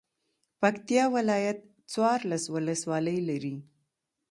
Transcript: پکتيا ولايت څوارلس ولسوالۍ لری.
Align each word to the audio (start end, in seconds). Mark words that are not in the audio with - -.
پکتيا 0.61 1.03
ولايت 1.15 1.59
څوارلس 1.91 2.43
ولسوالۍ 2.53 3.17
لری. 3.29 3.55